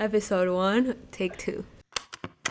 Episode 0.00 0.48
1, 0.48 0.94
Take 1.10 1.52
2. 1.52 1.62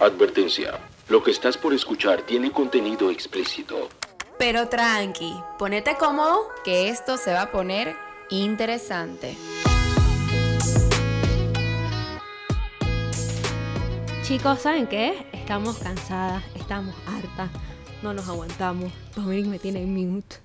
Advertencia. 0.02 0.80
Lo 1.08 1.24
que 1.24 1.32
estás 1.32 1.58
por 1.58 1.74
escuchar 1.74 2.22
tiene 2.22 2.52
contenido 2.52 3.10
explícito. 3.10 3.90
Pero 4.38 4.70
tranqui, 4.70 5.34
ponete 5.58 5.96
cómodo 5.98 6.48
que 6.64 6.90
esto 6.90 7.18
se 7.18 7.34
va 7.34 7.42
a 7.42 7.52
poner 7.52 7.96
interesante. 8.30 9.36
Chicos, 14.22 14.60
¿saben 14.60 14.86
qué? 14.86 15.26
Estamos 15.34 15.80
cansadas, 15.80 16.44
estamos 16.54 16.94
hartas, 17.08 17.50
no 18.04 18.14
nos 18.14 18.30
aguantamos. 18.30 18.92
Dominic 19.16 19.48
me 19.48 19.58
tiene 19.58 19.82
en 19.82 19.96
mute. 19.96 20.36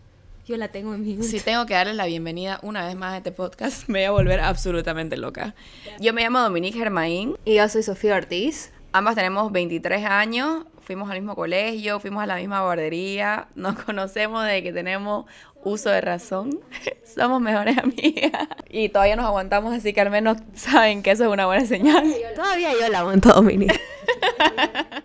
Yo 0.46 0.58
la 0.58 0.68
tengo 0.68 0.92
en 0.92 1.00
mute. 1.02 1.22
Si 1.22 1.40
tengo 1.40 1.64
que 1.64 1.72
darles 1.72 1.96
la 1.96 2.04
bienvenida 2.04 2.60
una 2.62 2.86
vez 2.86 2.94
más 2.96 3.14
a 3.14 3.16
este 3.16 3.32
podcast, 3.32 3.88
me 3.88 4.00
voy 4.00 4.04
a 4.04 4.10
volver 4.10 4.40
absolutamente 4.40 5.16
loca. 5.16 5.54
Yo 6.00 6.12
me 6.12 6.20
llamo 6.20 6.38
Dominique 6.40 6.78
Germain. 6.78 7.34
Y 7.46 7.54
yo 7.54 7.66
soy 7.70 7.82
Sofía 7.82 8.14
Ortiz. 8.14 8.70
Ambas 8.92 9.14
tenemos 9.14 9.50
23 9.50 10.04
años, 10.04 10.66
fuimos 10.82 11.10
al 11.10 11.16
mismo 11.16 11.34
colegio, 11.34 11.98
fuimos 11.98 12.22
a 12.22 12.26
la 12.26 12.36
misma 12.36 12.62
guardería, 12.62 13.48
nos 13.54 13.74
conocemos 13.84 14.44
desde 14.44 14.62
que 14.62 14.72
tenemos 14.72 15.24
uso 15.64 15.88
de 15.88 16.02
razón, 16.02 16.60
somos 17.16 17.40
mejores 17.40 17.78
amigas 17.78 18.46
y 18.68 18.90
todavía 18.90 19.16
nos 19.16 19.24
aguantamos, 19.24 19.74
así 19.74 19.94
que 19.94 20.02
al 20.02 20.10
menos 20.10 20.36
saben 20.54 21.02
que 21.02 21.10
eso 21.10 21.24
es 21.24 21.30
una 21.30 21.46
buena 21.46 21.64
señal. 21.64 22.04
Todavía 22.36 22.70
yo 22.78 22.88
la 22.90 23.00
aguanto, 23.00 23.30
Dominic. 23.30 23.72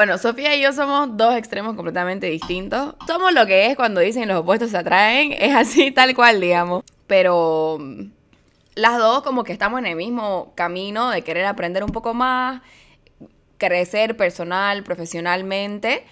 Bueno, 0.00 0.16
Sofía 0.16 0.56
y 0.56 0.62
yo 0.62 0.72
somos 0.72 1.14
dos 1.18 1.34
extremos 1.34 1.76
completamente 1.76 2.26
distintos. 2.26 2.94
Somos 3.06 3.34
lo 3.34 3.44
que 3.44 3.66
es 3.66 3.76
cuando 3.76 4.00
dicen 4.00 4.28
los 4.28 4.38
opuestos 4.38 4.70
se 4.70 4.78
atraen, 4.78 5.32
es 5.38 5.54
así 5.54 5.90
tal 5.90 6.14
cual, 6.14 6.40
digamos. 6.40 6.84
Pero 7.06 7.76
mm, 7.78 8.04
las 8.76 8.96
dos 8.96 9.22
como 9.22 9.44
que 9.44 9.52
estamos 9.52 9.78
en 9.78 9.84
el 9.84 9.96
mismo 9.96 10.54
camino 10.54 11.10
de 11.10 11.20
querer 11.20 11.44
aprender 11.44 11.84
un 11.84 11.90
poco 11.90 12.14
más, 12.14 12.62
crecer 13.58 14.16
personal, 14.16 14.84
profesionalmente. 14.84 16.06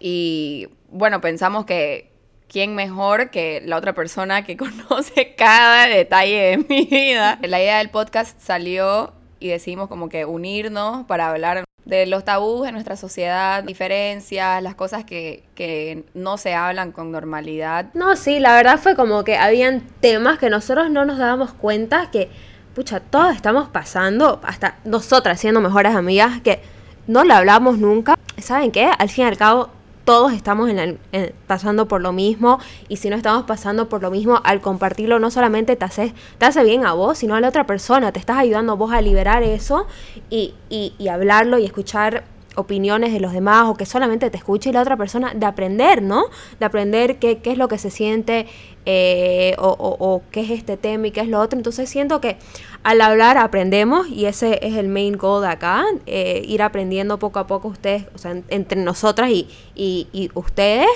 Y 0.00 0.68
bueno, 0.88 1.20
pensamos 1.20 1.66
que 1.66 2.10
quién 2.48 2.74
mejor 2.74 3.28
que 3.28 3.60
la 3.66 3.76
otra 3.76 3.92
persona 3.92 4.46
que 4.46 4.56
conoce 4.56 5.34
cada 5.34 5.86
detalle 5.88 6.40
de 6.40 6.56
mi 6.56 6.86
vida. 6.86 7.38
La 7.42 7.60
idea 7.60 7.76
del 7.76 7.90
podcast 7.90 8.40
salió 8.40 9.12
y 9.40 9.48
decidimos 9.48 9.88
como 9.88 10.08
que 10.08 10.24
unirnos 10.24 11.04
para 11.04 11.28
hablar 11.28 11.65
de 11.86 12.04
los 12.04 12.24
tabús 12.24 12.66
en 12.66 12.74
nuestra 12.74 12.96
sociedad, 12.96 13.62
diferencias, 13.62 14.60
las 14.62 14.74
cosas 14.74 15.04
que, 15.04 15.44
que 15.54 16.04
no 16.14 16.36
se 16.36 16.52
hablan 16.52 16.90
con 16.92 17.12
normalidad. 17.12 17.86
No, 17.94 18.16
sí, 18.16 18.40
la 18.40 18.54
verdad 18.54 18.78
fue 18.78 18.96
como 18.96 19.22
que 19.22 19.36
habían 19.36 19.80
temas 20.00 20.38
que 20.38 20.50
nosotros 20.50 20.90
no 20.90 21.04
nos 21.04 21.16
dábamos 21.16 21.54
cuenta 21.54 22.10
que, 22.10 22.28
pucha, 22.74 22.98
todos 22.98 23.34
estamos 23.34 23.68
pasando, 23.68 24.40
hasta 24.44 24.76
nosotras 24.84 25.40
siendo 25.40 25.60
mejores 25.60 25.94
amigas, 25.94 26.40
que 26.42 26.60
no 27.06 27.22
lo 27.22 27.34
hablamos 27.34 27.78
nunca. 27.78 28.18
¿Saben 28.36 28.72
qué? 28.72 28.90
Al 28.98 29.08
fin 29.08 29.24
y 29.24 29.28
al 29.28 29.36
cabo, 29.36 29.70
todos 30.06 30.32
estamos 30.32 30.70
en 30.70 30.78
el- 30.78 30.98
en- 31.12 31.34
pasando 31.46 31.86
por 31.88 32.00
lo 32.00 32.12
mismo 32.12 32.58
y 32.88 32.96
si 32.96 33.10
no 33.10 33.16
estamos 33.16 33.44
pasando 33.44 33.88
por 33.90 34.00
lo 34.00 34.10
mismo, 34.10 34.40
al 34.44 34.62
compartirlo 34.62 35.18
no 35.18 35.30
solamente 35.30 35.76
te 35.76 35.84
hace, 35.84 36.14
te 36.38 36.46
hace 36.46 36.64
bien 36.64 36.86
a 36.86 36.94
vos, 36.94 37.18
sino 37.18 37.34
a 37.34 37.40
la 37.40 37.48
otra 37.48 37.66
persona, 37.66 38.12
te 38.12 38.20
estás 38.20 38.38
ayudando 38.38 38.76
vos 38.78 38.92
a 38.92 39.02
liberar 39.02 39.42
eso 39.42 39.86
y, 40.30 40.54
y- 40.70 40.94
y 40.98 41.08
hablarlo 41.08 41.58
y 41.58 41.64
escuchar 41.66 42.24
opiniones 42.56 43.12
de 43.12 43.20
los 43.20 43.32
demás 43.32 43.68
o 43.68 43.74
que 43.74 43.86
solamente 43.86 44.30
te 44.30 44.36
escuche 44.36 44.70
y 44.70 44.72
la 44.72 44.80
otra 44.82 44.96
persona 44.96 45.32
de 45.34 45.46
aprender, 45.46 46.02
¿no? 46.02 46.24
De 46.58 46.66
aprender 46.66 47.18
qué, 47.18 47.38
qué 47.38 47.52
es 47.52 47.58
lo 47.58 47.68
que 47.68 47.78
se 47.78 47.90
siente 47.90 48.46
eh, 48.86 49.54
o, 49.58 49.68
o- 49.68 49.96
o 50.14 50.22
qué 50.30 50.40
es 50.40 50.50
este 50.50 50.76
tema 50.76 51.06
y 51.08 51.10
qué 51.10 51.20
es 51.20 51.28
lo 51.28 51.40
otro. 51.40 51.58
Entonces 51.58 51.88
siento 51.88 52.20
que 52.20 52.36
al 52.82 53.00
hablar 53.00 53.38
aprendemos 53.38 54.08
y 54.08 54.26
ese 54.26 54.58
es 54.62 54.74
el 54.76 54.88
main 54.88 55.16
goal 55.16 55.42
de 55.42 55.48
acá, 55.48 55.84
eh, 56.06 56.42
ir 56.46 56.62
aprendiendo 56.62 57.18
poco 57.18 57.38
a 57.38 57.46
poco 57.46 57.68
ustedes, 57.68 58.04
o 58.14 58.18
sea, 58.18 58.30
en- 58.32 58.44
entre 58.48 58.80
nosotras 58.82 59.30
y, 59.30 59.48
y- 59.74 60.30
ustedes. 60.34 60.86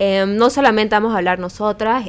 Eh, 0.00 0.26
no 0.28 0.48
solamente 0.48 0.94
vamos 0.94 1.12
a 1.12 1.16
hablar 1.18 1.40
nosotras, 1.40 2.04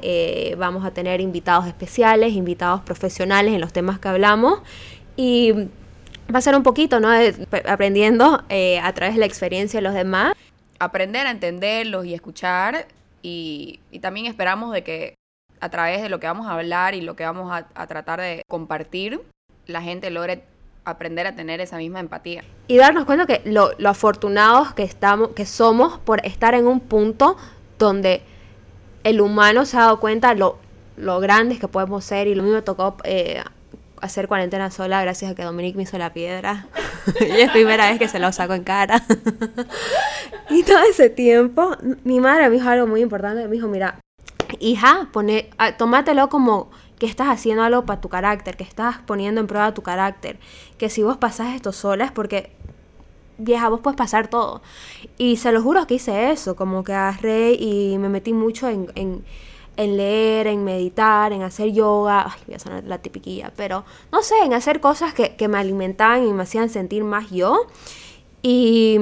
vamos 0.59 0.85
a 0.85 0.91
tener 0.91 1.21
invitados 1.21 1.65
especiales, 1.65 2.33
invitados 2.33 2.81
profesionales 2.81 3.51
en 3.55 3.59
los 3.61 3.73
temas 3.73 3.97
que 3.97 4.07
hablamos 4.07 4.59
y 5.17 5.53
va 6.33 6.39
a 6.39 6.41
ser 6.41 6.55
un 6.55 6.63
poquito, 6.63 6.99
¿no? 6.99 7.09
De- 7.09 7.33
pe- 7.33 7.63
aprendiendo 7.67 8.43
eh, 8.49 8.79
a 8.79 8.93
través 8.93 9.15
de 9.15 9.19
la 9.19 9.25
experiencia 9.25 9.79
de 9.79 9.81
los 9.83 9.93
demás. 9.93 10.33
aprender 10.79 11.27
a 11.27 11.31
entenderlos 11.31 12.05
y 12.05 12.13
escuchar 12.13 12.87
y, 13.21 13.79
y 13.91 13.99
también 13.99 14.25
esperamos 14.27 14.71
de 14.71 14.83
que 14.83 15.15
a 15.59 15.69
través 15.69 16.01
de 16.01 16.07
lo 16.09 16.19
que 16.21 16.27
vamos 16.27 16.47
a 16.47 16.53
hablar 16.53 16.95
y 16.95 17.01
lo 17.01 17.15
que 17.17 17.25
vamos 17.25 17.51
a, 17.51 17.67
a 17.75 17.87
tratar 17.87 18.21
de 18.21 18.43
compartir, 18.47 19.19
la 19.67 19.81
gente 19.81 20.09
logre 20.09 20.43
aprender 20.85 21.27
a 21.27 21.35
tener 21.35 21.59
esa 21.59 21.75
misma 21.77 21.99
empatía. 21.99 22.43
Y 22.67 22.77
darnos 22.77 23.03
cuenta 23.05 23.25
que 23.25 23.41
lo, 23.43 23.71
lo 23.77 23.89
afortunados 23.89 24.73
que 24.73 24.83
estamos, 24.83 25.29
que 25.35 25.45
somos 25.45 25.99
por 25.99 26.25
estar 26.25 26.53
en 26.53 26.65
un 26.65 26.79
punto 26.79 27.35
donde 27.77 28.21
el 29.03 29.19
humano 29.19 29.65
se 29.65 29.75
ha 29.77 29.81
dado 29.81 29.99
cuenta 29.99 30.33
lo, 30.33 30.57
lo 30.95 31.19
grandes 31.19 31.59
que 31.59 31.67
podemos 31.67 32.05
ser 32.05 32.27
y 32.27 32.35
lo 32.35 32.43
mismo 32.43 32.55
me 32.55 32.61
tocó 32.61 32.95
eh, 33.03 33.43
hacer 34.01 34.27
cuarentena 34.27 34.71
sola 34.71 35.01
gracias 35.01 35.31
a 35.31 35.35
que 35.35 35.43
Dominique 35.43 35.77
me 35.77 35.83
hizo 35.83 35.97
la 35.97 36.13
piedra. 36.13 36.67
y 37.19 37.41
es 37.41 37.51
primera 37.51 37.89
vez 37.89 37.99
que 37.99 38.07
se 38.07 38.19
lo 38.19 38.31
saco 38.31 38.53
en 38.53 38.63
cara. 38.63 39.03
y 40.49 40.63
todo 40.63 40.79
ese 40.89 41.09
tiempo, 41.09 41.75
mi 42.03 42.19
madre 42.19 42.49
me 42.49 42.55
dijo 42.55 42.69
algo 42.69 42.87
muy 42.87 43.01
importante, 43.01 43.43
me 43.47 43.51
dijo, 43.51 43.67
mira, 43.67 43.99
hija, 44.59 45.09
pone, 45.11 45.49
ah, 45.57 45.77
tómatelo 45.77 46.29
como 46.29 46.69
que 46.97 47.05
estás 47.05 47.29
haciendo 47.29 47.63
algo 47.63 47.85
para 47.85 48.01
tu 48.01 48.09
carácter, 48.09 48.57
que 48.57 48.63
estás 48.63 48.97
poniendo 49.05 49.39
en 49.41 49.47
prueba 49.47 49.73
tu 49.73 49.81
carácter, 49.81 50.37
que 50.77 50.89
si 50.89 51.01
vos 51.01 51.17
pasás 51.17 51.55
esto 51.55 51.71
sola 51.71 52.05
es 52.05 52.11
porque 52.11 52.51
vieja, 53.39 53.69
vos 53.69 53.79
puedes 53.79 53.97
pasar 53.97 54.27
todo. 54.27 54.61
Y 55.17 55.37
se 55.37 55.51
lo 55.51 55.61
juro 55.61 55.87
que 55.87 55.95
hice 55.95 56.31
eso, 56.31 56.55
como 56.55 56.83
que 56.83 56.93
agarré 56.93 57.53
y 57.53 57.97
me 57.97 58.09
metí 58.09 58.33
mucho 58.33 58.69
en, 58.69 58.91
en, 58.95 59.23
en 59.79 59.97
leer, 59.97 60.47
en 60.47 60.63
meditar, 60.63 61.31
en 61.33 61.41
hacer 61.43 61.71
yoga, 61.71 62.25
ay, 62.31 62.41
voy 62.45 62.55
a 62.55 62.59
sonar 62.59 62.83
la 62.83 62.97
tipiquilla, 62.99 63.51
pero 63.55 63.85
no 64.11 64.21
sé, 64.21 64.35
en 64.43 64.53
hacer 64.53 64.79
cosas 64.81 65.13
que, 65.13 65.35
que 65.35 65.47
me 65.47 65.57
alimentaban 65.57 66.27
y 66.27 66.33
me 66.33 66.43
hacían 66.43 66.69
sentir 66.69 67.03
más 67.03 67.29
yo. 67.31 67.65
Y, 68.41 68.99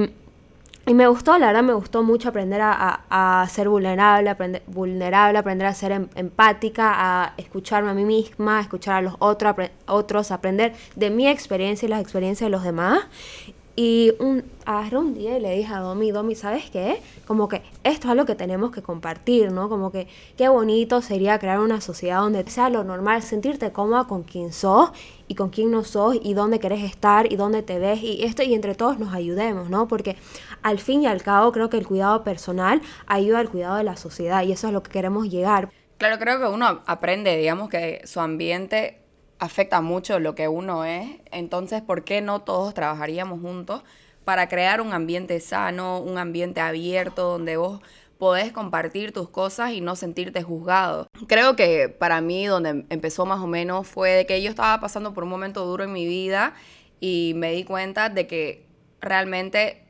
y 0.86 0.94
me 0.94 1.08
gustó, 1.08 1.38
la 1.38 1.48
verdad 1.48 1.64
me 1.64 1.74
gustó 1.74 2.02
mucho 2.04 2.30
aprender 2.30 2.62
a, 2.62 2.72
a- 3.10 3.42
a 3.42 3.50
ser 3.50 3.68
vulnerable, 3.70 4.30
aprender, 4.30 4.64
vulnerable, 4.68 5.38
aprender 5.38 5.68
a 5.68 5.74
ser 5.74 5.92
em- 5.92 6.08
empática, 6.16 6.94
a 6.96 7.34
escucharme 7.38 7.92
a 7.92 7.94
mí 7.94 8.06
misma, 8.06 8.60
a 8.60 8.62
escuchar 8.62 8.96
a 8.96 9.02
los 9.02 9.16
otros, 9.20 9.54
apre- 9.56 9.72
otros, 9.88 10.32
aprender 10.32 10.74
de 10.96 11.10
mi 11.10 11.28
experiencia 11.28 11.86
y 11.86 11.90
las 11.90 12.02
experiencias 12.02 12.48
de 12.48 12.52
los 12.52 12.64
demás. 12.64 13.00
Y 13.80 14.12
un, 14.18 14.44
agarré 14.66 14.98
un 14.98 15.14
día 15.14 15.38
le 15.38 15.56
dije 15.56 15.72
a 15.72 15.82
Domi, 15.82 16.10
Domi, 16.10 16.34
¿sabes 16.34 16.72
qué? 16.72 17.00
Como 17.28 17.48
que 17.48 17.62
esto 17.84 18.08
es 18.08 18.12
algo 18.12 18.26
que 18.26 18.34
tenemos 18.34 18.72
que 18.72 18.82
compartir, 18.82 19.52
¿no? 19.52 19.70
Como 19.70 19.92
que 19.92 20.08
qué 20.36 20.50
bonito 20.50 21.04
sería 21.04 21.38
crear 21.38 21.60
una 21.60 21.80
sociedad 21.80 22.22
donde 22.22 22.44
sea 22.50 22.72
lo 22.72 22.84
normal, 22.84 23.22
sentirte 23.22 23.72
cómoda 23.72 24.06
con 24.06 24.24
quien 24.24 24.52
sos 24.52 24.90
y 25.28 25.36
con 25.36 25.52
quién 25.52 25.70
no 25.70 25.84
sos 25.84 26.18
y 26.20 26.34
dónde 26.34 26.60
querés 26.60 26.84
estar 26.84 27.32
y 27.32 27.36
dónde 27.36 27.62
te 27.62 27.78
ves 27.78 28.02
y 28.02 28.24
esto 28.24 28.42
y 28.42 28.56
entre 28.56 28.74
todos 28.74 28.98
nos 28.98 29.14
ayudemos, 29.14 29.70
¿no? 29.70 29.88
Porque 29.88 30.16
al 30.64 30.80
fin 30.80 31.04
y 31.04 31.06
al 31.06 31.22
cabo 31.22 31.52
creo 31.52 31.70
que 31.70 31.78
el 31.78 31.86
cuidado 31.86 32.24
personal 32.24 32.82
ayuda 33.06 33.38
al 33.38 33.50
cuidado 33.52 33.76
de 33.76 33.84
la 33.84 33.96
sociedad 33.96 34.42
y 34.42 34.54
eso 34.54 34.66
es 34.66 34.74
lo 34.74 34.82
que 34.82 34.90
queremos 34.90 35.30
llegar. 35.30 35.70
Claro, 36.00 36.18
creo 36.18 36.40
que 36.40 36.48
uno 36.48 36.82
aprende, 36.88 37.38
digamos, 37.38 37.70
que 37.70 38.02
su 38.06 38.22
ambiente 38.22 39.04
afecta 39.40 39.82
mucho 39.82 40.20
lo 40.20 40.36
que 40.36 40.48
uno 40.48 40.86
es, 40.86 41.08
entonces, 41.32 41.82
¿por 41.82 42.04
qué 42.04 42.22
no 42.22 42.42
todos 42.42 42.74
trabajaríamos 42.74 43.42
juntos 43.42 43.84
para 44.26 44.48
crear 44.48 44.82
un 44.82 44.94
ambiente 44.94 45.40
sano, 45.40 46.00
un 46.00 46.18
ambiente 46.18 46.60
abierto, 46.60 47.32
donde 47.32 47.58
vos 47.58 47.82
podés 48.18 48.52
compartir 48.52 49.12
tus 49.12 49.30
cosas 49.30 49.72
y 49.72 49.82
no 49.82 49.96
sentirte 49.96 50.44
juzgado? 50.44 51.08
Creo 51.28 51.56
que 51.56 51.90
para 51.90 52.22
mí, 52.22 52.46
donde 52.46 52.86
empezó 52.90 53.26
más 53.26 53.40
o 53.40 53.48
menos, 53.48 53.88
fue 53.88 54.12
de 54.12 54.26
que 54.26 54.42
yo 54.42 54.50
estaba 54.50 54.80
pasando 54.80 55.14
por 55.14 55.24
un 55.24 55.30
momento 55.30 55.66
duro 55.66 55.84
en 55.84 55.94
mi 55.94 56.06
vida 56.06 56.54
y 57.00 57.34
me 57.36 57.52
di 57.52 57.64
cuenta 57.64 58.10
de 58.10 58.28
que 58.28 58.66
realmente 59.00 59.88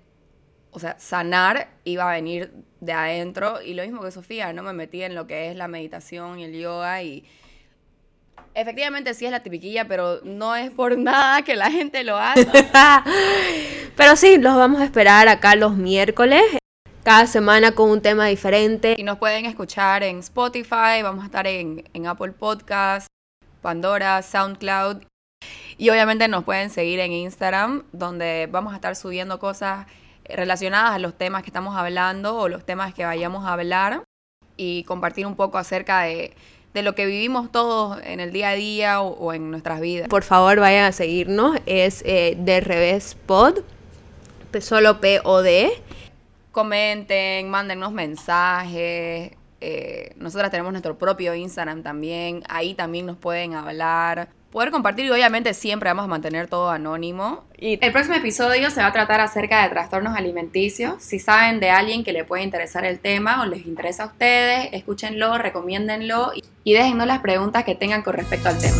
o 0.77 0.80
sea, 0.80 0.95
sanar 1.00 1.69
iba 1.86 2.07
a 2.07 2.13
venir 2.13 2.54
de 2.81 2.92
adentro. 2.92 3.62
Y 3.63 3.74
lo 3.74 3.83
mismo 3.83 4.04
que 4.04 4.12
Sofía, 4.12 4.54
no 4.54 4.62
me 4.62 4.74
metí 4.74 5.01
en 5.01 5.16
lo 5.16 5.25
que 5.25 5.50
es 5.50 5.56
la 5.56 5.68
meditación 5.68 6.39
y 6.39 6.44
el 6.44 6.54
yoga. 6.54 7.01
Y 7.01 7.25
efectivamente 8.57 9.13
sí 9.13 9.25
es 9.25 9.31
la 9.31 9.42
tipiquilla, 9.42 9.88
pero 9.88 10.19
no 10.24 10.56
es 10.56 10.71
por 10.71 10.98
nada 10.98 11.44
que 11.44 11.56
la 11.56 11.69
gente 11.69 12.04
lo 12.04 12.18
haga. 12.18 13.04
Pero 13.95 14.15
sí, 14.15 14.38
los 14.38 14.56
vamos 14.56 14.81
a 14.81 14.86
esperar 14.86 15.27
acá 15.27 15.56
los 15.56 15.75
miércoles, 15.75 16.42
cada 17.04 17.25
semana 17.25 17.71
con 17.71 17.89
un 17.89 18.01
tema 18.01 18.27
diferente. 18.27 18.95
Y 18.98 19.04
nos 19.04 19.18
pueden 19.18 19.45
escuchar 19.45 20.04
en 20.04 20.19
Spotify, 20.19 21.01
vamos 21.01 21.24
a 21.24 21.25
estar 21.25 21.48
en, 21.48 21.88
en 21.94 22.07
Apple 22.07 22.31
Podcasts, 22.31 23.07
Pandora, 23.62 24.21
SoundCloud. 24.21 25.04
Y 25.77 25.89
obviamente 25.89 26.27
nos 26.27 26.44
pueden 26.44 26.69
seguir 26.69 27.00
en 27.00 27.12
Instagram, 27.12 27.83
donde 27.92 28.48
vamos 28.51 28.74
a 28.74 28.75
estar 28.75 28.95
subiendo 28.95 29.39
cosas 29.39 29.88
relacionadas 30.25 30.92
a 30.92 31.00
los 31.00 31.15
temas 31.15 31.44
que 31.44 31.50
estamos 31.50 31.75
hablando 31.75 32.38
o 32.38 32.50
los 32.50 32.65
temas 32.65 32.94
que 32.94 33.06
vayamos 33.06 33.45
a 33.45 33.54
hablar 33.54 34.04
y 34.57 34.83
compartir 34.83 35.25
un 35.25 35.36
poco 35.36 35.57
acerca 35.57 36.01
de, 36.01 36.36
de 36.77 36.83
lo 36.83 36.95
que 36.95 37.06
vivimos 37.06 37.51
todos 37.51 38.00
en 38.03 38.19
el 38.19 38.31
día 38.31 38.50
a 38.50 38.53
día 38.53 39.01
o, 39.01 39.09
o 39.09 39.33
en 39.33 39.51
nuestras 39.51 39.81
vidas. 39.81 40.07
Por 40.07 40.24
favor, 40.24 40.59
vayan 40.59 40.85
a 40.85 40.91
seguirnos. 40.91 41.57
Es 41.65 42.03
eh, 42.06 42.35
de 42.39 42.62
revés 42.62 43.18
pod, 43.25 43.59
P- 44.51 44.62
solo 44.62 45.00
P-O-D. 45.01 45.71
Comenten, 46.51 47.50
mándennos 47.50 47.91
mensajes. 47.91 49.31
eh, 49.59 50.13
nosotras 50.18 50.50
tenemos 50.51 50.71
nuestro 50.71 50.97
propio 50.97 51.33
Instagram 51.35 51.83
también. 51.83 52.44
Ahí 52.50 52.74
también 52.74 53.06
nos 53.06 53.18
pueden 53.18 53.53
hablar. 53.53 54.30
Poder 54.51 54.71
compartir 54.71 55.06
y 55.06 55.12
obviamente 55.12 55.53
siempre 55.53 55.89
vamos 55.89 56.06
a 56.06 56.07
mantener 56.07 56.47
todo 56.47 56.69
anónimo. 56.69 57.44
Y 57.59 57.77
el 57.83 57.91
próximo 57.91 58.15
episodio 58.15 58.71
se 58.71 58.80
va 58.81 58.88
a 58.88 58.91
tratar 58.94 59.19
acerca 59.19 59.62
de 59.63 59.69
trastornos 59.69 60.15
alimenticios. 60.15 60.95
Si 61.03 61.19
saben 61.19 61.59
de 61.59 61.69
alguien 61.69 62.03
que 62.03 62.13
le 62.13 62.23
puede 62.23 62.44
interesar 62.44 62.85
el 62.85 63.00
tema 63.00 63.41
o 63.41 63.45
les 63.45 63.65
interesa 63.68 64.03
a 64.03 64.07
ustedes, 64.07 64.69
escúchenlo, 64.71 65.38
recomiéndenlo 65.38 66.31
y- 66.33 66.44
y 66.68 66.74
déjennos 66.74 67.08
las 67.08 67.19
preguntas 67.19 67.64
que 67.64 67.75
tengan 67.75 68.02
con 68.02 68.14
respecto 68.14 68.50
al 68.50 68.60
tema. 68.60 68.75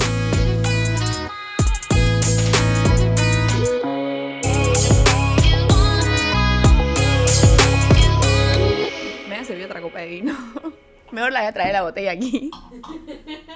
Me 9.30 9.36
ha 9.38 9.44
servido 9.45 9.68
otra 9.68 9.81
copa 9.81 10.00
de 10.00 10.07
vino. 10.07 10.36
Mejor 11.13 11.31
la 11.31 11.39
voy 11.39 11.48
a 11.48 11.54
traer 11.54 11.72
la 11.72 11.84
botella 11.84 12.12
aquí. 12.12 12.51